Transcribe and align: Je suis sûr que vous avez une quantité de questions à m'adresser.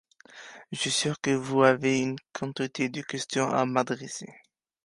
Je 0.71 0.79
suis 0.79 0.89
sûr 0.89 1.21
que 1.21 1.29
vous 1.29 1.61
avez 1.61 1.99
une 2.01 2.15
quantité 2.33 2.89
de 2.89 3.01
questions 3.03 3.51
à 3.51 3.65
m'adresser. 3.67 4.33